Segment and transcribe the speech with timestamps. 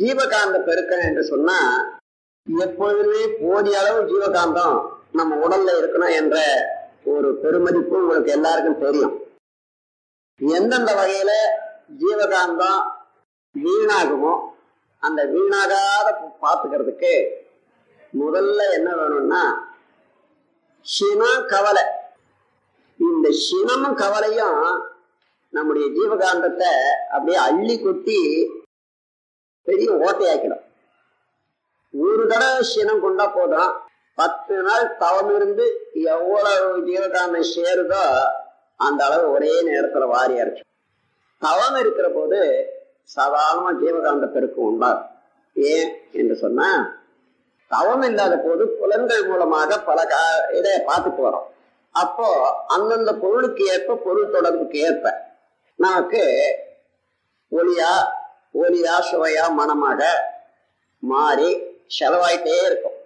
[0.00, 1.58] ஜீவகாந்த பெருக்கம் என்று சொன்னா
[2.46, 4.76] எப்பொழுதுமே போதிய அளவு ஜீவகாந்தம்
[5.12, 6.36] நம்ம உடல்ல இருக்கணும் என்ற
[7.04, 9.14] ஒரு பெருமதிப்பு உங்களுக்கு எல்லாருக்கும் தெரியும்.
[10.40, 11.32] எந்தெந்த வகையில
[11.98, 12.80] ஜீவகாந்தம்
[13.54, 14.34] வீணாகுமோ
[15.02, 16.08] அந்த வீணாகாத
[16.42, 17.12] பார்த்துக்கிறதுக்கு
[18.14, 19.42] முதல்ல என்ன வேணும்னா
[20.86, 21.84] சினம் கவலை
[23.00, 24.60] இந்த சினமும் கவலையும்
[25.52, 26.72] நம்முடைய ஜீவகாந்தத்தை
[27.10, 28.18] அப்படியே அள்ளி கொட்டி
[29.66, 30.64] பெரிய ஓட்டையாக்கிடும்
[31.94, 33.70] ஒரு தடவை சினம் கொண்டா போதும்.
[34.18, 35.66] பத்து நாள் தவம் இருந்து
[36.14, 38.02] எவ்வளவு ஜீவகாந்தம் சேருதோ
[38.80, 40.64] அந்த அளவு ஒரே நேரத்துல வாரி அரைச்சு
[41.42, 42.38] தவம் இருக்கிற போது
[43.16, 45.08] சாதாரணமா ஜீவகாந்த பெருக்கம் உண்டாகும்.
[45.56, 45.90] ஏன்
[46.20, 46.68] என்று சொன்னா
[47.70, 50.22] தவம் இல்லாத போது புலன்கள் மூலமாக பல கா
[50.58, 51.48] இதை பார்த்துட்டு வரோம்.
[51.94, 52.28] அப்போ
[52.74, 55.06] அந்தந்த பொருளுக்கு ஏற்ப பொருள் தொடர்புக்கு ஏற்ப
[55.78, 56.22] நமக்கு
[57.52, 57.92] ஒளியா
[58.54, 60.00] ஒலியா சுவையா மனமாக
[61.02, 61.50] மாறி
[61.98, 62.96] செலவாயிட்டே இருக்கும்.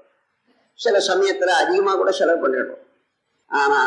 [0.78, 2.82] சில சமயத்துல அதிகமா கூட செலவு பண்ணிடுறோம்
[3.50, 3.80] ஆனா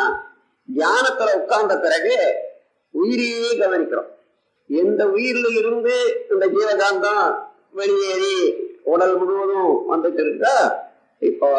[0.70, 2.16] தியானத்துல உட்கார்ந்த பிறகு
[2.94, 4.12] உயிரையே கவனிக்கிறோம்.
[4.70, 5.96] எந்த உயிரில இருந்து
[6.32, 7.28] இந்த ஜீவகாந்தம்
[7.72, 8.36] வெளியேறி
[8.84, 10.56] உடல் முழுவதும் வந்துட்டு இருக்கா?
[11.22, 11.50] இப்போ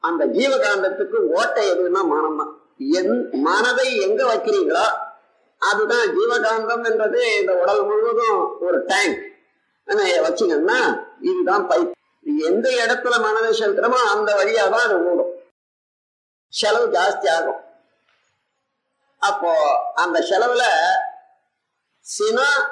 [0.00, 2.52] அந்த ஜீவகாந்தத்துக்கு ஓட்டை எதுன்னா மனம் தான்
[2.98, 4.84] என் மனதை எங்க வைக்கிறீங்களோ
[5.70, 9.20] அதுதான் ஜீவகாந்தம் என்றது இந்த உடல் முழுவதும் ஒரு டேங்க்
[10.26, 10.78] வச்சுங்கன்னா
[11.28, 11.90] இதுதான் பைப்.
[12.48, 15.32] எந்த இடத்துல மனதை செலுத்துறமோ அந்த வழியா தான் அது ஓடும்.
[16.60, 17.60] செலவு ஜாஸ்தி ஆகும்.
[19.28, 19.52] அப்போ
[20.02, 20.64] அந்த செலவுல
[22.06, 22.62] சினம்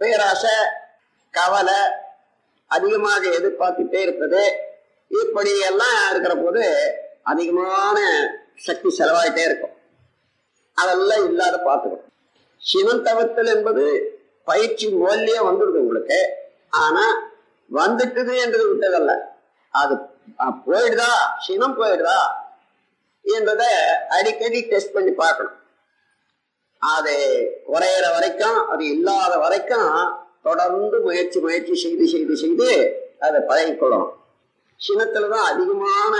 [0.00, 0.56] பேராசை
[1.38, 1.80] கவலை
[2.76, 4.42] அதிகமாக எதிர்பார்த்துட்டே இருப்பது
[5.20, 6.64] இப்படி எல்லாம் இருக்கிற போது
[7.32, 7.98] அதிகமான
[8.66, 9.75] சக்தி செலவாயிட்டே இருக்கும்.
[10.80, 12.12] அதெல்லாம் இல்லாத பார்த்துக்கணும்
[12.62, 13.84] சிவன் தவத்தல் என்பது
[14.44, 16.18] பயிற்சி மூலியே வந்துடுது உங்களுக்கு.
[16.82, 17.04] ஆனா
[17.70, 19.12] வந்துட்டுது என்றது விட்டதல்ல.
[19.80, 19.94] அது
[20.66, 21.12] போயிடுதா?
[21.46, 22.18] சினம் போயிடுதா?
[23.24, 23.62] என்றத
[24.08, 25.56] அடிக்கடி டெஸ்ட் பண்ணி பார்க்கணும்.
[26.78, 27.14] அது
[27.72, 29.90] குறையிற வரைக்கும் அது இல்லாத வரைக்கும்
[30.42, 32.68] தொடர்ந்து முயற்சி முயற்சி செய்து செய்து செய்து
[33.26, 34.14] அதை பழகிக்கொள்ளணும்.
[34.80, 36.14] சினத்துல தான் அதிகமான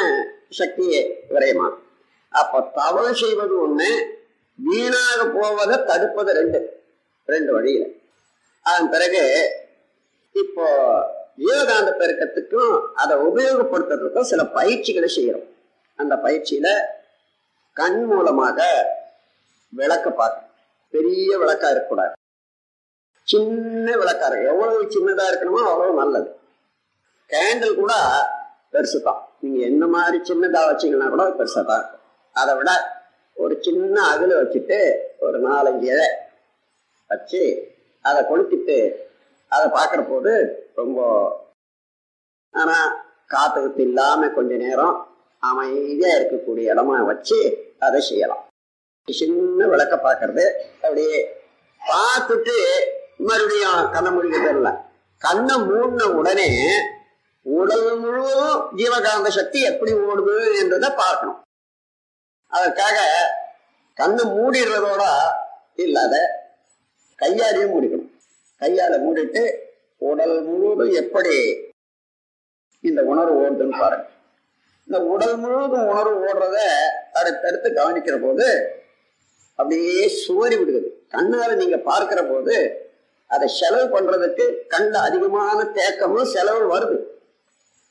[0.50, 1.82] சக்தியை விரயமாகும்.
[2.28, 3.90] அப்ப தவறு செய்வது ஒண்ணு
[4.58, 6.60] வீணாக போவதை தடுப்பது ரெண்டு.
[7.28, 7.84] ரெண்டு வழியில.
[8.66, 9.22] அதன் பிறகு
[10.42, 10.66] இப்போ
[11.42, 15.48] ஜீவகாந்த பெருக்கத்துக்கும் அதை உபயோகப்படுத்துறதுக்கும் சில பயிற்சிகளை செய்யறோம்.
[15.94, 16.68] அந்த பயிற்சியில
[17.72, 18.60] கண் மூலமாக
[19.72, 20.52] விளக்க பார்க்கணும்.
[20.94, 22.14] பெரிய விளக்கா இருக்கக்கூடாது.
[23.28, 26.30] சின்ன விளக்கா இருக்கு எவ்வளவு சின்னதா இருக்கணுமோ அவ்வளவு நல்லது.
[27.30, 27.92] கேண்டில் கூட
[28.72, 32.04] பெருசு தான் நீங்க என்ன மாதிரி சின்னதா வச்சீங்கன்னா கூட பெருசா தான் இருக்கும்.
[32.36, 32.70] அதை விட
[33.42, 34.78] ஒரு சின்ன அகல வச்சுட்டு
[35.26, 36.06] ஒரு நாலஞ்சு இலை
[37.10, 37.42] வச்சு
[38.04, 38.78] அதை கொளுத்திட்டு
[39.52, 40.32] அதை பார்க்குற போது
[40.80, 41.00] ரொம்ப
[42.54, 42.88] ஆனால்
[43.32, 44.96] காற்று குத்து இல்லாமல் கொஞ்ச நேரம்
[45.42, 47.38] அமைதியாக இருக்கக்கூடிய இடமா வச்சு
[47.86, 48.42] அதை செய்யலாம்.
[49.08, 50.44] சின்ன விளக்க பார்க்கறது.
[50.82, 51.16] அப்படியே
[51.82, 52.56] பார்த்துட்டு
[53.28, 54.70] மறுபடியும் கண்ணை முடிக்கிறதில்ல
[55.22, 56.48] கண்ணை மூடின உடனே
[57.46, 61.38] உடல் முழுவதும் ஜீவகாந்த சக்தி எப்படி ஓடுது என்றதை பார்க்கணும்.
[62.46, 62.98] அதற்காக
[63.96, 65.02] கண்ணு மூடிடுறதோட
[65.74, 66.14] இல்லாத
[67.22, 68.12] கையாலையும் மூடிக்கணும்.
[68.60, 69.54] கையால மூடிட்டு
[69.96, 71.36] உடல் முழுவதும் எப்படி
[72.80, 74.08] இந்த உணர்வு ஓடுதுன்னு பாருங்க.
[74.84, 76.58] இந்த உடல் முழுவதும் உணர்வு ஓடுறத
[77.12, 78.46] அடுத்தடுத்து கவனிக்கிற போது
[79.54, 82.56] அப்படியே சுவரி விடுகிறது கண்ணால நீங்க பார்க்கிற போது
[83.26, 86.98] அதை செலவு பண்றதுக்கு கண்ட அதிகமான தேக்கமும் செலவு வருது.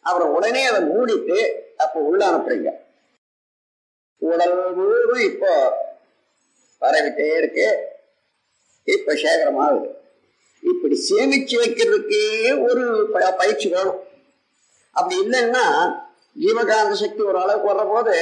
[0.02, 1.38] அப்புறம் உடனே அதை மூடிட்டு
[1.78, 2.72] அப்ப உள்ள அனுப்புறீங்க.
[4.26, 5.52] உடல் முழுவதும் இப்போ
[6.82, 7.68] பரவிட்டே இருக்கு.
[8.84, 9.90] இப்ப சேகரமாகுது.
[10.62, 12.26] இப்படி சேமிச்சு வைக்கிறதுக்கே
[12.70, 14.00] ஒரு ப- பயிற்சி வேணும்.
[14.92, 15.66] அப்படி இல்லைன்னா
[16.40, 18.14] ஜீவகாந்த சக்தி ஒரு அளவுக்கு வர்ற போது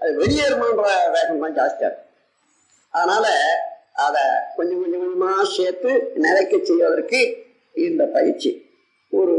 [0.00, 2.10] அது வெளியேறுமன்ற வேகம் தான் ஜாஸ்தியா இருக்கும்
[2.90, 3.26] அதனால
[3.94, 4.22] அதை
[4.56, 7.44] கொஞ்சம் கொஞ்சம் கொஞ்சமா சேர்த்து நிலைக்க செய்வதற்கு
[7.74, 8.50] இந்த பயிற்சி
[9.10, 9.36] ஒரு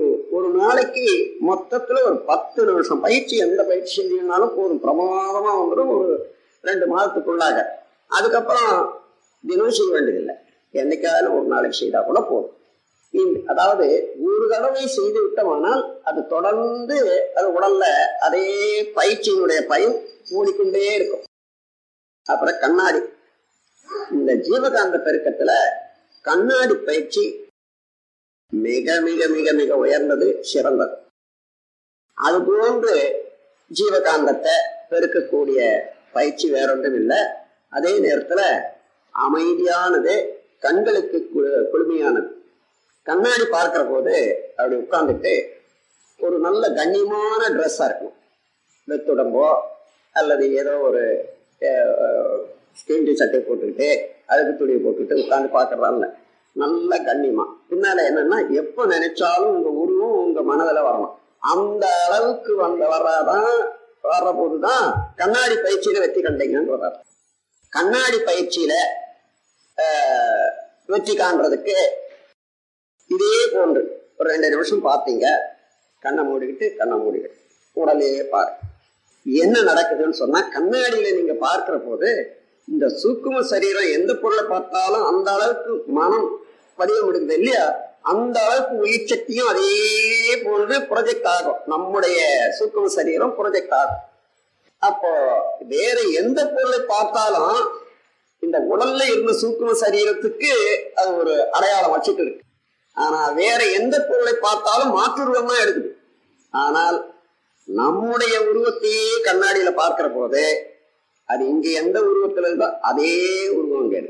[0.53, 3.01] நாளைக்கு மொத்தத்துல ஒரு பத்து நிமிஷம்.
[3.01, 4.83] பயிற்சி எந்த பயிற்சி செஞ்சீங்கனாலும் போதும்.
[4.83, 7.63] பிரமாதமா வந்துடும் ஒரு ரெண்டு மாதத்துக்குள்ளாக.
[8.07, 9.01] அதுக்கப்புறம்
[9.47, 10.35] தினம் செய்ய வேண்டியதில்லை.
[10.73, 12.61] என்னைக்காவது ஒரு நாளைக்கு செய்தா கூட போதும்.
[13.45, 17.83] அதாவது ஒரு தடவை செய்து விட்டோமானால் அது தொடர்ந்து அது உடல்ல
[18.19, 21.23] அதே பயிற்சியினுடைய பயன் மூடிக்கொண்டே இருக்கும்.
[22.25, 22.99] அப்புறம் கண்ணாடி.
[24.11, 25.51] இந்த ஜீவகாந்த பெருக்கத்துல
[26.21, 27.42] கண்ணாடி பயிற்சி
[28.65, 30.95] மிக மிக மிக மிக உயர்ந்தது சிறந்தது.
[32.17, 32.93] அது போன்று
[33.71, 34.55] ஜீவகாந்தத்தை
[34.89, 35.59] பெருக்கக்கூடிய
[36.11, 37.19] பயிற்சி வேறொன்றும் இல்லை
[37.69, 38.41] அதே நேரத்துல
[39.15, 40.15] அமைதியானது
[40.59, 41.17] கண்களுக்கு
[41.73, 42.29] குளுமையானது.
[43.07, 44.15] கண்ணாடி பார்க்கிற போது
[44.55, 45.33] அப்படி உட்கார்ந்துட்டு
[46.19, 48.17] ஒரு நல்ல கண்ணியமான ட்ரெஸ்ஸா இருக்கும்
[48.87, 49.47] வெத்துடம்போ
[50.15, 51.03] அல்லது ஏதோ ஒரு
[52.79, 53.89] ஸ்கீன் சட்டை போட்டுக்கிட்டு
[54.25, 56.07] அழுக்கு துணியை போட்டுக்கிட்டு உட்காந்து பார்க்கறதால.
[56.55, 61.13] நல்ல கண்ணியமா பின்னால என்னன்னா எப்ப நினைச்சாலும் உங்க உருவம் உங்க மனதில் வரணும்.
[61.39, 63.53] அந்த அளவுக்கு வந்த வர்றாதான்
[64.03, 64.85] வர்ற போதுதான்
[65.15, 66.99] கண்ணாடி பயிற்சியில வெற்றி கண்டீங்கன்னு வர்றாரு
[67.69, 68.73] கண்ணாடி பயிற்சியில
[70.85, 71.75] வெற்றி காண்றதுக்கு
[73.07, 73.81] இதே போன்று
[74.17, 75.25] ஒரு ரெண்டு நிமிஷம் பார்த்தீங்க.
[75.99, 77.39] கண்ணை மூடிக்கிட்டு கண்ணை மூடிக்கிட்டு.
[77.73, 78.51] உடலையே பாரு.
[79.25, 82.09] என்ன நடக்குதுன்னு சொன்னா கண்ணாடியில நீங்க பார்க்கிற போது
[82.67, 86.27] இந்த சூக்கும சரீரம் எந்த பொருளை பார்த்தாலும் அந்த அளவுக்கு மனம்
[86.75, 87.65] பதிய முடியுது இல்லையா?
[88.01, 89.67] அந்த அளவுக்கு உயிர் சக்தியும் அதே
[90.45, 91.59] போன்று ப்ரொஜெக்ட் ஆகும்.
[91.65, 92.19] நம்முடைய
[92.59, 94.01] சூக்கும சரீரம் ப்ரொஜெக்ட் ஆகும்.
[94.79, 95.11] அப்போ
[95.67, 97.59] வேற எந்த பொருளை பார்த்தாலும்
[98.39, 100.51] இந்த உடல்ல இருந்த சூக்கும சரீரத்துக்கு
[100.95, 102.43] அது ஒரு அடையாளம் வச்சுட்டு இருக்கு.
[102.97, 105.91] ஆனா வேற எந்த பொருளை பார்த்தாலும் மாற்றுருவம் எடுக்குது.
[106.53, 106.97] ஆனால்
[107.67, 110.43] நம்முடைய உருவத்தையே கண்ணாடியில பார்க்கிற போது
[111.29, 113.13] அது இங்க எந்த உருவத்துல இருந்தோ அதே
[113.57, 114.09] உருவம் கேடு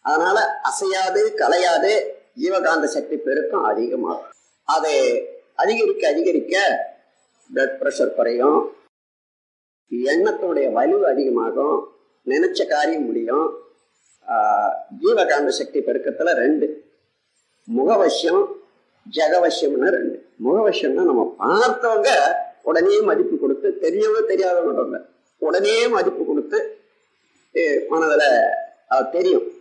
[0.00, 4.32] அதனால அசையாது கலையாது ஜீவகாந்த சக்தி பெருக்கம் அதிகமாகும்.
[4.64, 5.22] அது
[5.54, 6.84] அதிகரிக்க அதிகரிக்க
[7.54, 8.76] பிளட் ப்ரெஷர் குறையும்.
[9.90, 11.88] எண்ணத்தோடைய வலிவு அதிகமாகும்.
[12.26, 13.58] நினைச்ச காரியம் முடியும்.
[14.28, 16.84] ஆஹ் ஜீவகாந்த சக்தி பெருக்கத்துல ரெண்டு.
[17.76, 18.46] முகவசியம்
[19.16, 20.26] ஜெகவசியம்னு ரெண்டு.
[20.44, 22.08] முகவசியம்னா நம்ம பார்த்தவங்க
[22.62, 25.04] உடனே மதிப்பு கொடுத்து தெரியவங்க தெரியாதவங்க
[25.38, 26.78] உடனே மதிப்பு கொடுத்து
[27.88, 28.18] மனதில்
[28.88, 29.59] மனதுல தெரியும்.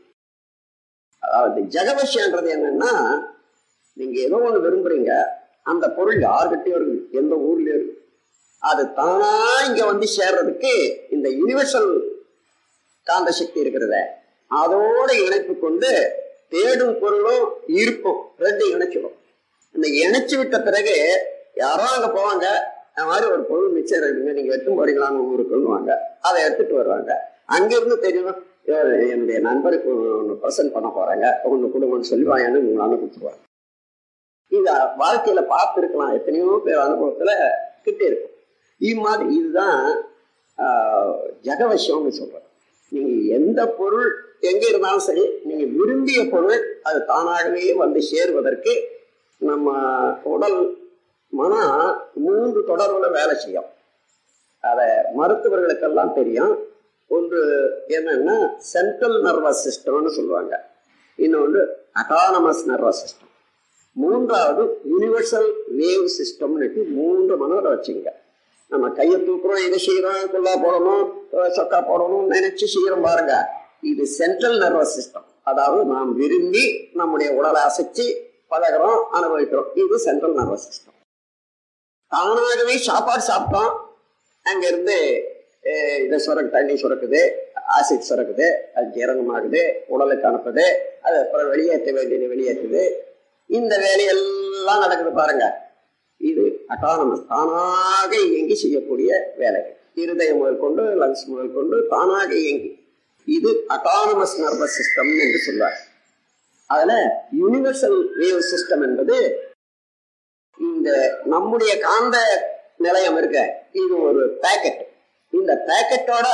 [1.29, 2.91] அதாவது ஜெகவசியன்றது என்னன்னா
[3.97, 5.11] நீங்க ஏதோ ஒண்ணு விரும்புறீங்க
[5.65, 7.95] அந்த பொருள் யார்கிட்டயும் இருக்கு எந்த ஊர்லயும் இருக்கு.
[8.61, 9.31] அது தானா
[9.67, 10.71] இங்க வந்து சேர்றதுக்கு
[11.09, 11.89] இந்த யூனிவர்சல்
[13.07, 13.97] காந்த சக்தி இருக்கிறத
[14.51, 15.91] அதோட இணைப்பு கொண்டு
[16.49, 17.43] தேடும் பொருளும்
[17.79, 19.15] ஈர்ப்பும் ரெண்டு இணைச்சிடும்
[19.75, 20.95] இந்த இணைச்சு விட்ட பிறகு
[21.55, 22.45] யாரோ அங்க போவாங்க
[22.89, 27.11] இந்த மாதிரி ஒரு பொருள் மிச்சம் இருக்குங்க நீங்க எடுத்து போறீங்களான்னு ஊருக்குன்னுவாங்க அதை எடுத்துட்டு வருவாங்க.
[27.47, 28.39] அங்கிருந்து தெரியும்
[29.09, 31.25] என்னுடைய நண்பருக்கு ஒன்று ப்ரெசென்ட் பண்ண போறாங்க.
[31.43, 33.41] ஒன்று கொடுங்கன்னு சொல்லி வாங்கன்னு உங்களால கொடுத்துருவாங்க
[34.51, 36.13] இத வாழ்க்கையில பார்த்துருக்கலாம்.
[36.13, 37.31] எத்தனையோ பேர் அனுபவத்துல
[37.83, 38.35] கிட்டே இருக்கும்.
[38.81, 39.81] இது மாதிரி இதுதான்
[40.57, 42.45] ஆஹ், ஜெகவசியம்னு சொல்றேன்
[42.91, 44.07] நீங்க எந்த பொருள்
[44.41, 48.73] எங்க இருந்தாலும் சரி நீங்க விரும்பிய பொருள் அது தானாகவே வந்து சேருவதற்கு
[49.41, 49.67] நம்ம
[50.31, 50.57] உடல்
[51.33, 51.73] மனம்
[52.15, 53.69] மூன்று தொடர்புல வேலை செய்யும்.
[54.63, 54.79] அத
[55.15, 56.53] மருத்துவர்களுக்கெல்லாம் தெரியும்.
[57.15, 57.41] ஒன்று
[57.97, 58.37] என்னன்னா
[58.73, 60.53] சென்ட்ரல் நர்வஸ் சிஸ்டம்னு சொல்லுவாங்க.
[61.25, 61.61] இன்னொன்று
[62.01, 63.33] அட்டானமஸ் நர்வஸ் சிஸ்டம்
[63.95, 65.47] மூன்றாவது யூனிவர்சல்
[65.77, 68.11] வேவ் சிஸ்டம்னுட்டு மூன்று மனதில் வச்சுங்க
[68.71, 71.05] நம்ம கையை தூக்குறோம் இதை செய்யறோம் குள்ளா போடணும்
[71.57, 73.33] சொக்கா போடணும் நினைச்சு செய்யறோம் பாருங்க.
[73.91, 76.63] இது சென்ட்ரல் நர்வஸ் சிஸ்டம் அதாவது நாம் விரும்பி
[76.99, 78.05] நம்முடைய உடலை அசைச்சு
[78.51, 79.69] பழகிறோம் அனுபவிக்கிறோம்.
[79.81, 80.95] இது சென்ட்ரல் நர்வஸ் சிஸ்டம்
[82.11, 83.73] தானாகவே சாப்பாடு சாப்பிட்டோம்.
[84.45, 84.97] அங்கிருந்து
[86.05, 87.21] இதை சுரக்கு தண்ணி சுரக்குது
[87.77, 90.65] ஆசிட் சுரக்குது அது ஜீரணமாகுது உடலுக்கு அனுப்புது
[91.01, 92.83] அது அப்புறம் வெளியேற்ற வேண்டியது வெளியேற்றுது.
[93.45, 95.45] இந்த வேலையெல்லாம் நடக்குது பாருங்க.
[96.17, 102.71] இது அட்டானமஸ் தானாக இயங்கி செய்யக்கூடிய வேலைகள் இருதயம் முதல் கொண்டு லங்ஸ் முதல் கொண்டு தானாக இயங்கி.
[103.27, 105.77] இது அட்டானமஸ் நர்வஸ் சிஸ்டம் என்று சொல்வார்.
[106.65, 106.93] அதுல
[107.41, 109.17] யூனிவர்சல் வேவ் சிஸ்டம் என்பது
[110.57, 110.89] இந்த
[111.25, 112.17] நம்முடைய காந்த
[112.77, 113.39] நிலையம் இருக்க.
[113.71, 114.81] இது ஒரு பேக்கெட்
[115.33, 116.27] இந்த பேக்கெட்டோட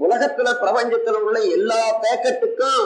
[0.00, 2.82] உலகத்துல பிரபஞ்சத்துல உள்ள எல்லா பேக்கெட்டுக்கும்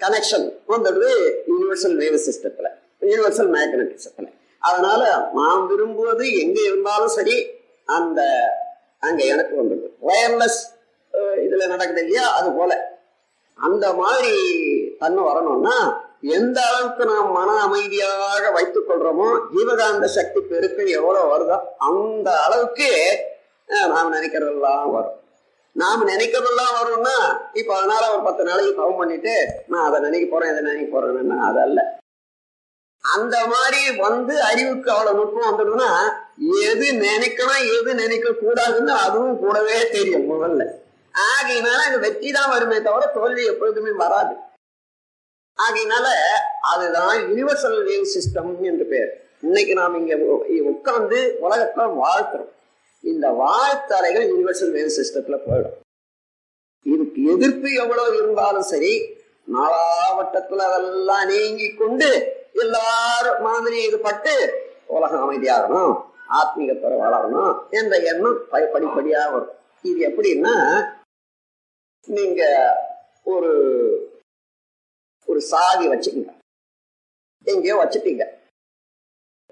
[0.00, 1.10] கனெக்ஷன் வந்துடுது
[1.46, 2.68] யூனிவர்சல் வேவ் சிஸ்டத்துல
[3.02, 4.28] யூனிவர்சல் மேக்னட்டிசத்துல
[4.62, 7.36] அதனால நான் விரும்புவது எங்க இருந்தாலும் சரி
[7.88, 8.20] அந்த
[9.00, 10.60] அங்க எனக்கு வந்துடுது வயர்லெஸ்
[11.42, 12.26] இதுல நடக்குது இல்லையா?
[12.32, 12.72] அது போல.
[13.58, 14.34] அந்த மாதிரி
[14.98, 15.74] தன்மை வரணும்னா
[16.30, 22.88] எந்த அளவுக்கு நாம் மன அமைதியாக வைத்துக் கொள்றோமோ ஜீவகாந்த சக்தி பெருக்கம் எவ்வளவு வருதோ அந்த அளவுக்கு
[23.68, 25.18] நாம் நினைக்கிறதெல்லாம் வரும்.
[25.76, 27.16] நாம் நினைக்கிறதெல்லாம் வரும்னா
[27.52, 29.34] இப்ப அதனால ஒரு பத்து நாளைக்கு தவம் பண்ணிட்டு
[29.66, 31.80] நான் அதை நினைக்க போறேன் இதை நினைக்க போறேன்னா அதல்ல
[33.04, 35.88] அந்த மாதிரி வந்து அறிவுக்கு அவ்வளவு நுட்பம் வந்துடும்னா
[36.68, 40.62] எது நினைக்கணும் எது நினைக்க கூடாதுன்னு அதுவும் கூடவே தெரியும் முதல்ல.
[41.14, 44.34] ஆகையினால அங்க வெற்றி தான் வருமே தவிர தோல்வி எப்பொழுதுமே வராது.
[45.58, 46.06] ஆகையினால
[46.72, 49.10] அதுதான் யுனிவர்சல் வேவ் சிஸ்டம் என்று பேர்.
[49.40, 50.16] இன்னைக்கு நாம் இங்க
[50.72, 52.50] உட்கார்ந்து உலகத்தை வாழ்த்துறோம்
[53.02, 55.80] இந்த வாழ்த்தறைகள் யூனிவர்சல் வேவ் சிஸ்டத்துல போயிடும்.
[56.82, 59.16] இதுக்கு எதிர்ப்பு எவ்வளவு இருந்தாலும் சரி
[59.52, 68.70] நாலாவட்டத்துல அதெல்லாம் நீங்கி கொண்டு எல்லாரும் மாதிரி இது பட்டு உலகம் அமைதியாகணும் ஆத்மீகத்துறை வளரணும் என்ற எண்ணம் ப-
[68.72, 69.50] படிப்படியா வரும்.
[69.82, 70.84] இது எப்படின்னா
[72.06, 72.72] நீங்க
[73.24, 73.52] ஒரு
[75.26, 76.34] ஒரு சாவி வச்சுக்கங்க.
[77.44, 78.24] எங்கேயோ வச்சுட்டீங்க.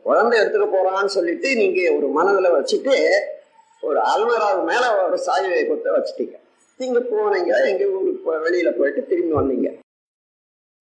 [0.02, 3.20] குழந்தை எடுத்துக்க போறான்னு சொல்லிட்டு நீங்க ஒரு மனதுல வச்சுட்டு
[3.80, 6.38] ஒரு அல்மராவு மேல ஒரு சாயுவை கொத்த வச்சுட்டீங்க.
[6.76, 9.78] நீங்க போனீங்க எங்க ஊருக்கு போ- வெளியில போயிட்டு திரும்பி வந்தீங்க.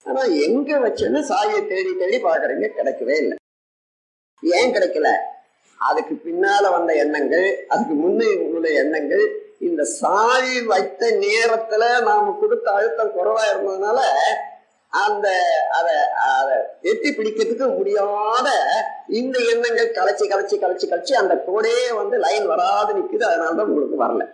[0.04, 3.38] ஆனா எங்க வச்சேன்னு சாயை தேடி தேடி பாக்குறீங்க கிடைக்கவே இல்லை.
[4.42, 5.16] ஏன் கிடைக்கல?
[5.78, 13.12] அதுக்கு பின்னால வந்த எண்ணங்கள் அதுக்கு முன்னே உள்ள எண்ணங்கள் இந்த சாவி வைத்த நேரத்துல நாம கொடுத்த அழுத்தம்
[13.18, 14.00] குறைவா இருந்ததுனால
[14.90, 15.30] அந்த
[15.72, 18.50] அதை அதை எட்டி பிடிக்கிறதுக்கு முடியாத
[19.08, 23.24] இந்த எண்ணங்கள் கலைச்சி கலைச்சி கலைச்சி கலைச்சி அந்த கோடே வந்து லைன் வராது நிக்குது.
[23.24, 24.34] அதனாலதான் உங்களுக்கு வரல.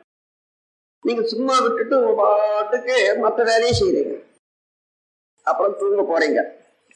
[1.01, 4.24] நீங்க சும்மா விட்டுட்டு பாட்டுக்கு மற்ற வேலையை செய்யறீங்க
[5.41, 6.50] அப்புறம் தூங்க போறீங்க.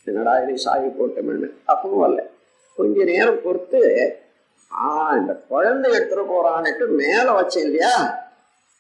[0.04, 1.50] என்னடா இது சாகி போட்டோம்னு.
[1.68, 2.30] அப்பவும் வரல.
[2.76, 3.82] கொஞ்ச நேரம் பொறுத்து
[4.76, 8.20] ஆ இந்த குழந்தை எடுத்துட்டு போறான்னுட்டு மேல வச்சேன் இல்லையா?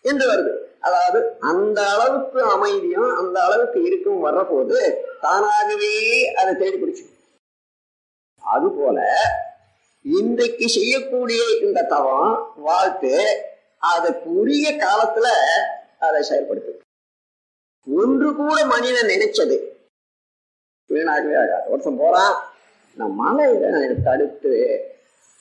[0.01, 0.59] என்று வருது.
[0.81, 1.19] அதாவது
[1.51, 4.77] அந்த அளவுக்கு அமைதியும் அந்த அளவுக்கு இருக்கும் வர்றபோது
[5.21, 5.93] தானாகவே
[6.33, 7.05] அதை தேடி பிடிச்சு.
[8.43, 9.00] அதுபோல
[10.01, 13.13] இன்றைக்கு செய்யக்கூடிய இந்த தவம் வாழ்த்து
[13.77, 15.27] அதற்குரிய உரிய காலத்துல
[16.00, 16.74] அதை செயல்படுத்து.
[17.88, 19.57] ஒன்று கூட மனிதன் நினைச்சது
[20.89, 21.65] வீணாகவே ஆகாது.
[21.71, 22.36] ஒருத்தன் போறான்
[22.98, 24.53] நான் மலையில தடுத்து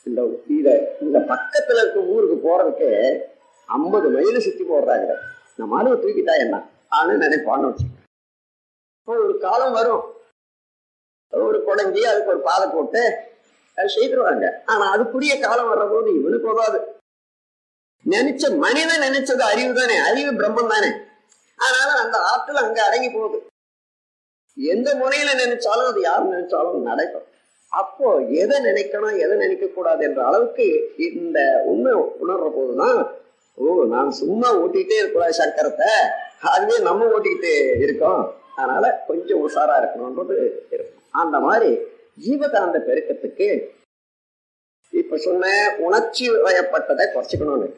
[0.07, 0.21] இந்த
[0.57, 0.68] இத
[1.00, 2.90] இந்த பக்கத்துல இருக்க ஊருக்கு போறதுக்கு
[3.69, 5.15] ஐம்பது மைல் சுத்தி போடுறாங்க.
[5.57, 6.69] நம்ம மனுவை தூக்கிட்டா என்ன?
[6.91, 7.85] ஆனு நினைப்பான்னு வச்சு.
[9.05, 10.13] ஒரு காலம் வரும்.
[11.31, 13.19] ஒரு குடஞ்சி அதுக்கு ஒரு பாதை போட்டு
[13.77, 14.51] அது செய்திருவாங்க.
[14.67, 16.81] ஆனா அதுக்குரிய காலம் வர்ற போது இவனுக்கு உதவாது.
[18.11, 19.97] நினைச்ச மனிதன் நினைச்சது அறிவு தானே?
[19.97, 20.91] அறிவு பிரம்மம் தானே?
[21.57, 23.47] அதனால அந்த ஆற்றல் அங்க அடங்கி போகுது.
[24.57, 27.27] எந்த முறையில நினைச்சாலும் அது யார் நினைச்சாலும் நடக்கும்.
[27.69, 33.18] அப்போ எதை நினைக்கணும் எதை நினைக்க கூடாது என்ற அளவுக்கு இந்த உண்மை உணர்ற போதுதான்
[33.59, 35.91] ஓ நான் சும்மா ஓட்டிக்கிட்டே இருக்கக்கூடாது சக்கரத்தை
[36.41, 38.35] அதுவே நம்ம ஓட்டிக்கிட்டு இருக்கோம்.
[38.57, 40.37] அதனால கொஞ்சம் உஷாரா இருக்கணும்ன்றது
[40.71, 41.03] இருக்கும்.
[41.11, 41.71] அந்த மாதிரி
[42.27, 43.49] ஜீவகாந்த பெருக்கத்துக்கு
[44.91, 47.69] இப்ப சொன்ன உணர்ச்சி வயப்பட்டதை குறைச்சிக்கணும்னு.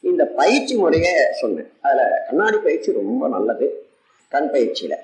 [0.00, 1.08] இந்த பயிற்சி முறைய
[1.40, 1.72] சொன்னேன்.
[1.82, 3.88] அதுல கண்ணாடி பயிற்சி ரொம்ப நல்லது.
[4.28, 4.94] கண் பயிற்சியில.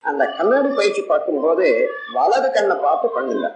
[0.00, 3.46] அந்த கண்ணாடி பயிற்சி பார்க்கும்போது வலது கண்ணை பார்த்து பண்ணுங்க.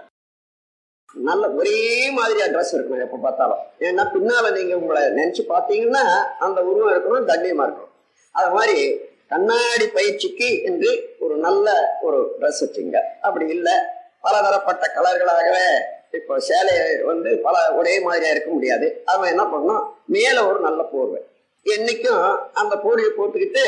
[1.13, 3.61] நல்ல ஒரே மாதிரியா ட்ரெஸ் இருக்கணும் எப்ப பார்த்தாலும்.
[3.79, 6.03] ஏன்னா பின்னால நீங்க உங்களை நினைச்சு பார்த்தீங்கன்னா
[6.45, 7.93] அந்த உருவம் இருக்கணும் கண்ணியமா இருக்கணும்.
[8.31, 8.79] அது மாதிரி
[9.27, 12.99] கண்ணாடி பயிற்சிக்கு என்று ஒரு நல்ல ஒரு ட்ரெஸ் வச்சுங்க.
[13.21, 13.73] அப்படி இல்லை
[14.21, 15.65] பலதரப்பட்ட கலர்களாகவே
[16.11, 18.87] இப்போ சேலையை வந்து பல ஒரே மாதிரியா இருக்க முடியாது.
[19.05, 21.19] அவன் என்ன பண்ணணும் மேல ஒரு நல்ல போர்வை.
[21.65, 22.23] என்னைக்கும்
[22.53, 23.65] அந்த போர்வையை போட்டுக்கிட்டு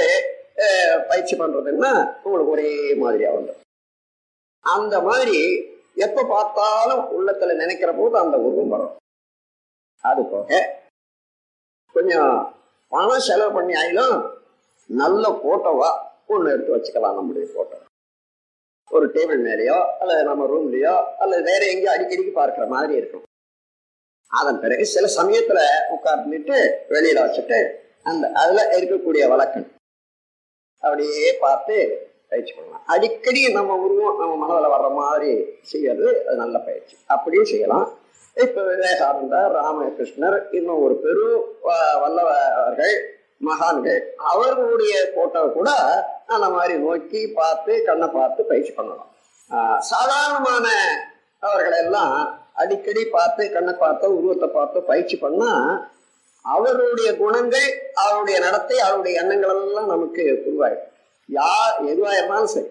[1.07, 1.91] பயிற்சி பண்றதுன்னா
[2.23, 3.61] உங்களுக்கு ஒரே மாதிரியா வந்துடும்.
[4.65, 5.39] அந்த மாதிரி
[6.05, 8.93] எப்ப பார்த்தாலும் உள்ளத்துல நினைக்கிற போது அந்த உருவம் வரும்.
[10.03, 10.59] அது போக
[11.95, 12.33] கொஞ்சம்
[12.91, 14.15] பணம் செலவு பண்ணி ஆயிலும்
[14.89, 15.89] நல்ல போட்டோவா
[16.33, 17.77] ஒன்று எடுத்து வச்சுக்கலாம் நம்முடைய போட்டோ
[18.91, 23.25] ஒரு டேபிள் மேலேயோ அல்லது நம்ம ரூம்லேயோ அல்லது வேற எங்கேயோ அடிக்கடிக்கு பார்க்குற மாதிரி இருக்கும்.
[24.31, 25.63] அதன் பிறகு சில சமயத்தில்
[25.95, 26.57] உட்கார்ந்துட்டு
[26.93, 27.59] வெளியில் வச்சுட்டு
[28.09, 29.67] அந்த அதில் இருக்கக்கூடிய வழக்கம்
[30.83, 31.77] அப்படியே பார்த்து
[32.31, 32.83] பயிற்சி பண்ணலாம்.
[32.85, 36.97] அடிக்கடி நம்ம உருவம் நம்ம மனதில் வர்ற மாதிரி செய்யறது அது நல்ல பயிற்சி.
[37.07, 37.89] அப்படியும் செய்யலாம்.
[38.35, 42.95] இப்போ விவேகானந்தர் ராமகிருஷ்ணர் இன்னும் ஒரு பெரும் வ- வல்லவர்கள்
[43.37, 45.69] மகான்கள் அவர்களுடைய போட்டோ கூட
[46.27, 49.09] அந்த மாதிரி நோக்கி பார்த்து கண்ணை பார்த்து பயிற்சி பண்ணலாம்.
[49.79, 50.67] சாதாரணமான
[51.39, 55.53] அவர்களெல்லாம் அடிக்கடி பார்த்து கண்ணை பார்த்து உருவத்தை பார்த்து பயிற்சி பண்ணா
[56.43, 60.89] அவருடைய குணங்கள் அவருடைய நடத்தை அவருடைய எண்ணங்கள் எல்லாம் நமக்கு உருவாயிடும்.
[61.31, 62.69] யார் எதுவா இருந்தாலும் சரி.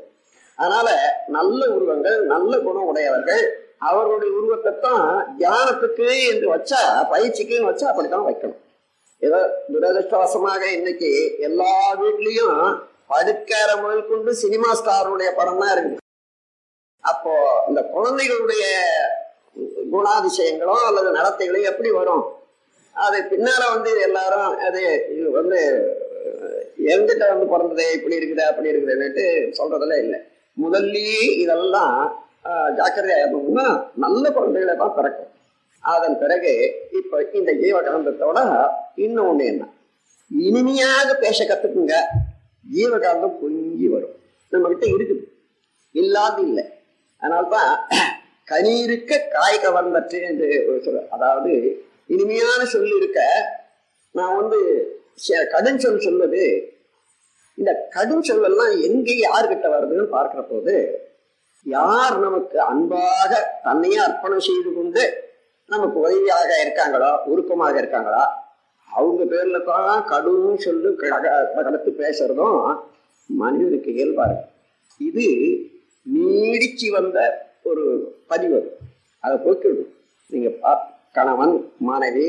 [0.58, 0.88] அதனால
[1.28, 3.44] நல்ல உருவங்கள் நல்ல குணம் உடையவர்கள்.
[3.88, 5.06] அவருடைய உருவத்தை தான்
[5.38, 6.80] தியானத்துக்கு என்று வச்சா
[7.12, 8.60] பயிற்சிக்குன்னு வச்சா அப்படித்தான் வைக்கணும்.
[9.22, 9.38] ஏதோ
[9.72, 11.10] துரதிருஷ்டவசமாக இன்னைக்கு
[11.48, 12.60] எல்லா வீட்லயும்
[13.12, 15.98] படுக்கிற முதல் கொண்டு சினிமா ஸ்டாருடைய படம் தான் இருக்குது
[17.04, 17.32] அப்போ
[17.68, 18.64] இந்த குழந்தைகளுடைய
[19.92, 22.24] குணாதிசயங்களோ அல்லது நடத்தைகளோ எப்படி வரும்?
[22.96, 24.82] அது பின்னால வந்து எல்லாரும் அது
[25.16, 25.58] இது வந்து
[26.88, 29.24] எங்கிட்ட வந்து பிறந்தது இப்படி இருக்குது அப்படி இருக்குதுன்னுட்டு
[29.58, 30.20] சொல்றதெல்லாம் இல்லை.
[30.62, 31.96] முதல்லயே இதெல்லாம்
[32.78, 33.66] ஜாக்கிரதையா இருந்தோம்னா
[34.04, 35.30] நல்ல குழந்தைகளை தான் பிறக்கும்.
[35.84, 36.52] அதன் பிறகு
[36.98, 38.38] இப்ப இந்த ஜீவகாந்தத்தோட
[39.04, 39.64] இன்னொன்னு என்ன?
[40.30, 41.96] இனிமையாக பேச கத்துக்குங்க.
[42.74, 44.16] ஜீவகாந்தம் பொங்கி வரும்.
[44.52, 45.24] நம்ம கிட்ட இருக்குது.
[46.00, 46.64] இல்லாத இல்லை.
[47.22, 47.72] அதனால்தான்
[48.50, 51.52] கனி இருக்க காய் கவர்ந்தற்று என்று ஒரு சொல்ல அதாவது
[52.14, 53.20] இனிமையான சொல் இருக்க
[54.18, 54.60] நான் வந்து
[55.50, 56.44] கடன் சொல் சொல்வது
[57.58, 60.74] இந்த கடும் சொல்லெல்லாம் எங்கே யார்கிட்ட வருதுன்னு பார்க்கிற போது
[61.66, 63.30] யார் நமக்கு அன்பாக
[63.64, 65.02] தன்னையே அர்ப்பணம் செய்து கொண்டு
[65.68, 68.22] நமக்கு உதவியாக இருக்காங்களோ உருக்கமாக இருக்காங்களோ
[68.88, 70.90] அவங்க பேர்ல தான் கடும் சொல்லு
[71.58, 72.62] கடத்து பேசுறதும்
[73.30, 74.48] மனிதனுக்கு இயல்பா இருக்கு
[75.00, 75.26] இது
[76.06, 77.18] நீடிச்சு வந்த
[77.64, 77.82] ஒரு
[78.26, 78.70] பதிவு அது.
[79.24, 79.92] அதை போக்கிவிடும்
[80.32, 80.82] நீங்க பா-
[81.14, 82.26] கணவன் மனைவி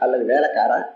[0.00, 0.86] அல்லது வேலைக்காரன்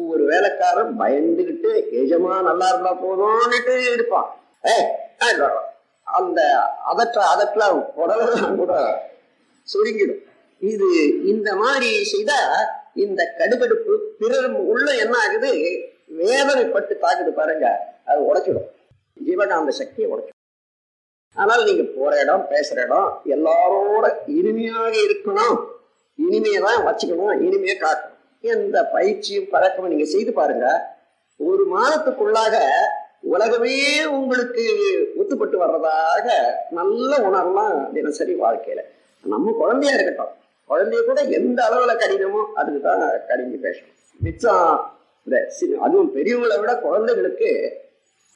[0.00, 1.70] ஒவ்வொரு வேலைக்காரன் பயந்துகிட்டு
[2.00, 4.28] எஜமா நல்லா இருந்தா போதும்னுட்டு இருப்பான்.
[4.68, 4.76] ஏ
[6.18, 6.40] அந்த
[6.92, 7.60] அதற்ற அதற்ற
[8.00, 8.72] உடலெல்லாம் கூட
[9.72, 10.22] சுருங்கிடும்.
[10.72, 10.88] இது
[11.32, 12.38] இந்த மாதிரி செய்தா
[13.04, 15.52] இந்த கடுகடுப்பு பிறர் உள்ள என்ன ஆகுது?
[16.20, 17.66] வேதனைப்பட்டு தாக்குது பாருங்க.
[18.08, 18.68] அது உடைச்சிடும்.
[19.26, 20.40] ஜீவகாந்த சக்தியை உடைச்சிடும்.
[21.40, 24.06] ஆனால் நீங்க போற இடம் பேசுற இடம் எல்லாரோட
[24.38, 25.56] இனிமையாக இருக்கணும்.
[26.26, 27.34] இனிமையை தான் வச்சுக்கணும்.
[27.46, 28.13] இனிமையை காக்கணும்.
[28.52, 30.66] எந்த பயிற்சியும் பழக்கமும் நீங்க செய்து பாருங்க.
[31.40, 32.56] ஒரு மாதத்துக்குள்ளாக
[33.22, 34.64] உலகமே உங்களுக்கு
[35.20, 36.26] ஒத்துப்பட்டு வர்றதாக
[36.70, 38.82] நல்ல உணரலாம் தினசரி வாழ்க்கையில.
[39.24, 40.34] நம்ம குழந்தையா இருக்கட்டும்.
[40.70, 43.94] குழந்தைய கூட எந்த அளவுல கடினமோ அதுக்கு தான் கடிஞ்சு பேசணும்.
[44.20, 44.68] மிச்சம்
[45.26, 45.36] இந்த
[45.80, 47.50] அதுவும் பெரியவங்களை விட குழந்தைகளுக்கு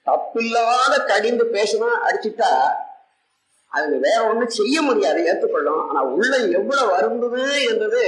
[0.07, 2.51] தப்பில்லாத கடிந்து பேசினா அடிச்சுட்டா
[3.73, 8.05] அது வேற ஒண்ணும் செய்ய முடியாது ஏற்றுக்கொள்ளும் ஆனா உள்ள எவ்வளவு வருந்தது என்றது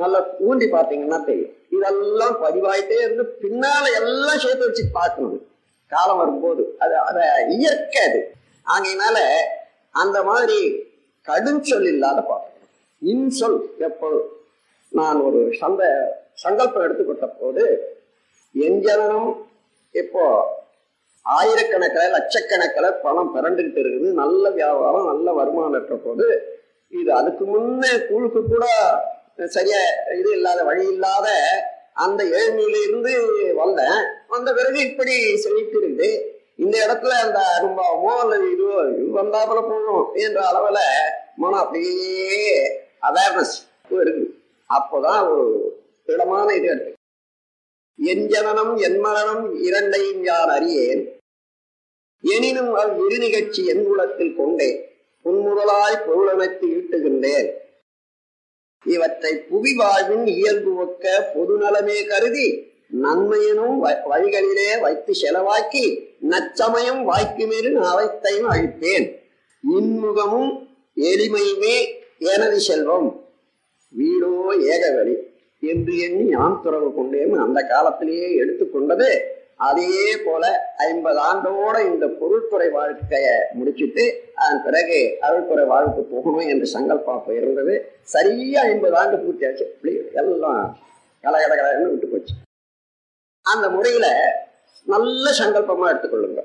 [0.00, 1.52] நல்லா ஊண்டி பார்த்தீங்கன்னா தெரியும்.
[1.76, 5.40] இதெல்லாம் பதிவாயிட்டே இருந்து பின்னால எல்லாம் சேர்த்து வச்சு பார்க்கணும்.
[5.92, 6.62] காலம் வரும்போது.
[6.82, 7.22] அது அதை
[7.56, 8.20] இயற்கை அது.
[8.66, 9.18] ஆகையினால
[10.02, 10.58] அந்த மாதிரி
[11.26, 13.58] கடும் சொல் இல்லாத பார்க்கணும் இன்சொல்
[13.88, 14.24] எப்பொழுது?
[14.92, 15.82] நான் ஒரு சந்த
[16.42, 17.64] சங்கல்பம் எடுத்துக்கொண்ட போது
[18.54, 19.30] என் ஜனனம்
[19.94, 20.24] இப்போ
[21.26, 24.08] ஆயிரக்கணக்கில் லட்சக்கணக்கில் பணம் பிறண்டுகிட்டு இருக்குது.
[24.22, 26.26] நல்ல வியாபாரம் நல்ல வருமானம் இருக்கிற போது
[27.00, 28.66] இது அதுக்கு முன்னே கூழுக்கு கூட
[29.56, 29.80] சரியா
[30.18, 31.28] இது இல்லாத வழி இல்லாத
[32.04, 33.12] அந்த ஏழ்மையில இருந்து
[33.60, 33.98] வந்தேன்.
[34.28, 36.08] வந்த பிறகு இப்படி செழித்து இருந்து
[36.56, 40.80] இந்த இடத்துல அந்த அரும்பாவமோ அல்லது இதுவோ இது வந்தாப்புல போகணும் என்ற அளவுல
[41.36, 42.52] மனம் அப்படியே
[43.08, 43.56] அவேர்னஸ்
[43.98, 44.26] இருக்கு
[44.70, 45.44] அப்போதான் ஒரு
[46.08, 46.92] திடமான இது இருக்கு.
[47.98, 51.02] என் ஜனனம் என் மரணம் இரண்டையும் யார் அறியேன்?
[52.24, 54.68] எனினும் அவ் இரு நிகழ்ச்சி என் குலத்தில் கொண்டே
[55.26, 57.48] புன்முதலாய் பொருளமைத்து ஈட்டுகின்றேன்.
[58.84, 62.48] இவற்றை புவி வாழ்வின் இயல்பு ஒக்க பொது நலமே கருதி
[63.02, 63.78] நன்மையினும்
[64.10, 65.84] வழிகளிலே வைத்து செலவாக்கி
[66.30, 69.06] நச்சமயம் வாய்க்குமேறு அவைத்தையும் அழிப்பேன்.
[69.72, 70.52] இன்முகமும்
[70.96, 71.76] எளிமையுமே
[72.18, 73.08] எனது செல்வம்.
[73.98, 74.30] வீடோ
[74.74, 75.14] ஏகவழி
[75.60, 77.32] என்று எண்ணி யான் துறவு கொண்டேன்.
[77.34, 79.10] அந்த காலத்திலேயே எடுத்துக்கொண்டது
[79.56, 87.28] அதே போல ஐம்பது ஆண்டோட இந்த பொருள்துறை வாழ்க்கைய முடிச்சிட்டு அதன் பிறகு அருள்துறை வாழ்க்கை போகணும் என்று சங்கல்பம்
[87.28, 87.74] இருந்தது.
[88.02, 90.78] சரியா ஐம்பது ஆண்டு பூர்த்தியாச்சு இப்படி எல்லாம்
[91.24, 92.34] கலகடகடன்னு விட்டு போச்சு.
[93.42, 94.06] அந்த முறையில
[94.84, 96.42] நல்ல சங்கல்பமா எடுத்துக்கொள்ளுங்க.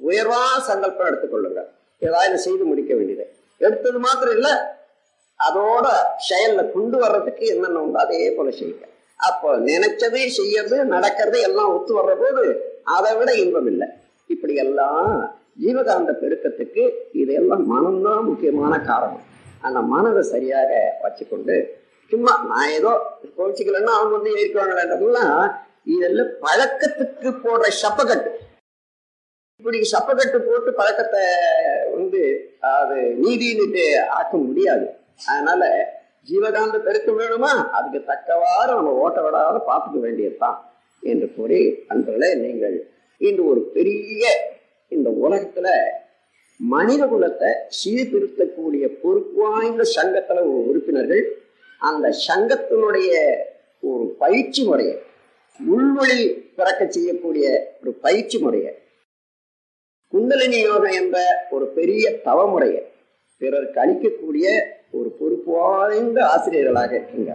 [0.00, 1.62] உயர்வா சங்கல்பம் எடுத்துக்கொள்ளுங்க.
[1.98, 3.32] ஏதாவது செய்து முடிக்க வேண்டியது.
[3.58, 4.50] எடுத்தது மாத்திரம் இல்ல
[5.48, 5.86] அதோட
[6.28, 8.86] செயல்ல கொண்டு வர்றதுக்கு என்னென்ன உண்டோ அதே போல செய்யுங்க.
[9.20, 12.44] அப்போ நினைச்சதே செய்யறது நடக்கிறது எல்லாம் ஒத்து வர்ற போது
[12.96, 13.88] அதை விட இன்பம் இல்லை.
[14.32, 15.08] இப்படி எல்லாம்
[15.64, 16.82] ஜீவகாந்த பெருக்கத்துக்கு
[17.22, 19.24] இதெல்லாம் மனம்தான் முக்கியமான காரணம்.
[19.66, 20.72] அந்த மனதை சரியாக
[21.04, 21.56] வச்சுக்கொண்டு
[22.10, 22.92] சும்மா நான் ஏதோ
[23.38, 25.34] கோச்சிக்கலன்னா அவங்க வந்து ஏற்குவாங்களேன்றதெல்லாம்
[25.94, 28.30] இதெல்லாம் பழக்கத்துக்கு போடுற சப்பக்கட்டு.
[29.60, 31.22] இப்படி சப்பக்கட்டு போட்டு பழக்கத்தை
[31.96, 32.22] வந்து
[32.76, 33.84] அது நீதினுட்டு
[34.18, 34.86] ஆக்க முடியாது.
[35.30, 35.62] அதனால
[36.28, 40.58] ஜீவகாந்த பெருக்கம் வேணுமா அதுக்கு தக்கவாறு நம்ம ஓட்ட விடாத பார்த்துக்க வேண்டியதுதான்
[41.02, 41.60] என்று கூறி
[41.90, 42.76] அன்பர்களே நீங்கள்
[43.20, 44.24] இன்று ஒரு பெரிய
[44.92, 45.68] இந்த உலகத்துல
[46.60, 51.22] மனித குலத்தை சீர்திருத்தக்கூடிய பொறுப்பு வாய்ந்த சங்கத்துல ஒரு உறுப்பினர்கள்
[51.80, 53.12] அந்த சங்கத்தினுடைய
[53.82, 54.96] ஒரு பயிற்சி முறையை
[55.60, 56.20] உள்வழி
[56.56, 57.46] பிறக்க செய்யக்கூடிய
[57.80, 58.72] ஒரு பயிற்சி முறையை
[60.12, 61.18] குண்டலினி யோகம் என்ற
[61.50, 62.82] ஒரு பெரிய தவமுறையை
[63.40, 64.46] பிறருக்கு அளிக்கக்கூடிய
[64.90, 67.34] ஒரு பொறுப்பு வாய்ந்த ஆசிரியர்களாக இருக்கீங்க.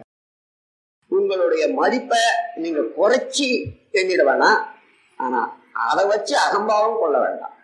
[1.08, 2.20] உங்களுடைய மதிப்பை
[2.56, 3.48] நீங்க குறைச்சி
[3.92, 4.62] எண்ணிட வேணாம்.
[5.18, 7.56] ஆனா அதை வச்சு அகம்பாவம் கொள்ள வேண்டாம்.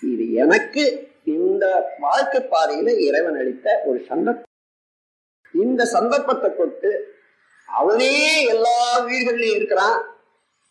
[0.00, 0.84] இது எனக்கு
[1.24, 4.52] இந்த வாழ்க்கை பாதையில இறைவன் அளித்த ஒரு சந்தர்ப்பம்.
[5.64, 6.90] இந்த சந்தர்ப்பத்தை கொண்டு
[7.68, 9.98] அவனே எல்லா வீடுகளிலும் இருக்கிறான்.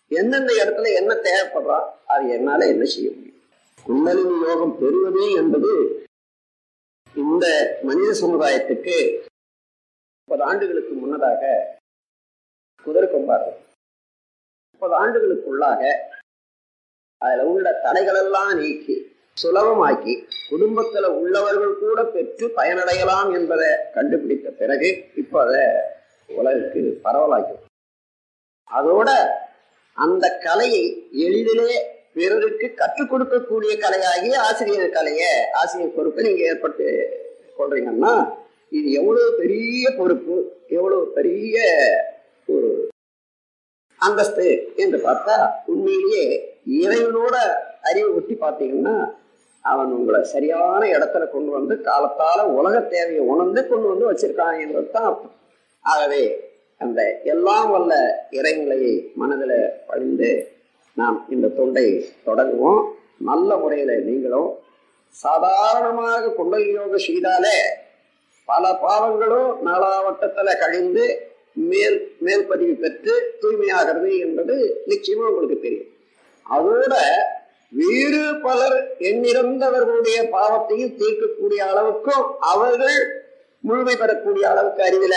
[0.08, 3.42] எந்தெந்த இடத்துல என்ன தேவைப்படுறான் அது என்னால என்ன செய்ய முடியும்?
[3.86, 5.72] குண்டலினி யோகம் பெறுவது என்பது
[7.22, 7.46] இந்த
[7.84, 8.96] மனித சமுதாயத்துக்கு
[10.20, 11.42] முப்பது ஆண்டுகளுக்கு முன்னதாக
[12.86, 13.58] குதிரை கொம்பார்கள்.
[14.72, 15.82] முப்பது ஆண்டுகளுக்குள்ளாக
[17.18, 18.96] அதில் உள்ள தடைகளெல்லாம் நீக்கி
[19.38, 20.14] சுலபமாக்கி
[20.50, 25.64] குடும்பத்தில் உள்ளவர்கள் கூட பெற்று பயனடையலாம் என்பதை கண்டுபிடித்த பிறகு இப்போ அதை
[26.30, 27.56] உலகுக்கு பரவலாக்கி.
[28.72, 29.10] அதோட
[29.98, 30.86] அந்த கலையை
[31.26, 36.88] எளிதிலே பிறருக்கு கற்றுக் கொடுக்கக்கூடிய கலையாகி ஆசிரியர் கலையை ஆசிரியர் பொறுப்பை நீங்க ஏற்பட்டு
[37.60, 38.14] கொள்றீங்கன்னா
[38.72, 40.36] இது எவ்வளவு பெரிய பொறுப்பு
[40.70, 41.58] எவ்வளவு பெரிய
[42.48, 42.70] ஒரு
[44.00, 46.24] அந்தஸ்து என்று பார்த்தா உண்மையிலேயே
[46.80, 47.36] இறைவனோட
[47.82, 48.96] அறிவு ஒட்டி பார்த்தீங்கன்னா
[49.66, 55.14] அவன் உங்களை சரியான இடத்துல கொண்டு வந்து காலத்தால உலக தேவையை உணர்ந்து கொண்டு வந்து வச்சிருக்கான் என்பது தான்
[55.86, 56.24] ஆகவே
[56.82, 57.94] அந்த எல்லாம் வல்ல
[58.32, 60.30] இறைநிலையை மனதில் பழிந்து
[60.98, 61.86] நாம் இந்த தொண்டை
[62.24, 62.82] தொடங்குவோம்.
[63.30, 64.50] நல்ல முறையில் நீங்களும்
[65.16, 67.58] சாதாரணமாக குண்டல் யோகம் செய்தாலே
[68.50, 71.06] பல பாவங்களும் நாலாவட்டத்தில் கழிந்து
[71.70, 74.56] மேல் மேல் பதிவு பெற்று தூய்மையாகிறது என்பது
[74.88, 75.90] நிச்சயமா உங்களுக்கு தெரியும்.
[76.46, 76.96] அதோட
[77.74, 78.78] வேறு பலர்
[79.10, 83.00] எண்ணிறந்தவர்களுடைய பாவத்தையும் தீர்க்கக்கூடிய அளவுக்கும் அவர்கள்
[83.60, 85.16] முழுமை பெறக்கூடிய அளவுக்கு அறிவில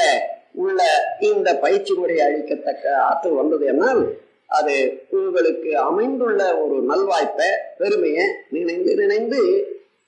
[0.55, 0.81] உள்ள
[1.21, 4.01] இந்த பயிற்சி முறை அளிக்கத்தக்க ஆற்றல் வந்தது என்னால்
[4.47, 9.41] அது உங்களுக்கு அமைந்துள்ள ஒரு நல்வாய்ப்பை பெருமையை நினைந்து நினைந்து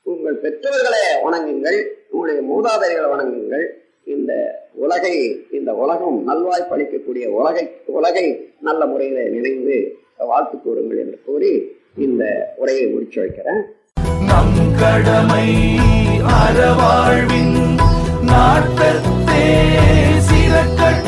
[0.03, 1.79] உங்கள் பெற்றோர்களை வணங்குங்கள்
[2.11, 3.67] உங்களுடைய மூதாதைகளை வணங்குங்கள்.
[4.05, 4.33] இந்த
[4.75, 5.15] உலகை
[5.51, 9.77] இந்த உலகம் நல்வாய்ப்பு அளிக்கக்கூடிய உலகை உலகை நல்ல முறையில நினைந்து
[10.19, 11.53] வாழ்த்து கூறுங்கள் என்று கூறி
[11.97, 13.63] இந்த உரையை முடிச்சு வைக்கிறேன்.
[14.29, 15.49] நம் கடமை
[16.39, 17.57] அறவாழ்வின்
[18.31, 19.45] நாட்டத்தே
[20.29, 21.08] சிறக்க